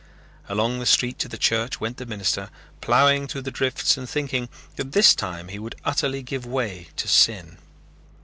Along 0.49 0.79
the 0.79 0.87
street 0.87 1.19
to 1.19 1.27
the 1.27 1.37
church 1.37 1.79
went 1.79 1.97
the 1.97 2.07
minister, 2.07 2.49
plowing 2.81 3.27
through 3.27 3.43
the 3.43 3.51
drifts 3.51 3.97
and 3.97 4.09
thinking 4.09 4.49
that 4.75 4.93
this 4.93 5.13
time 5.13 5.49
he 5.49 5.59
would 5.59 5.75
utterly 5.85 6.23
give 6.23 6.43
way 6.43 6.87
to 6.95 7.07
sin. 7.07 7.59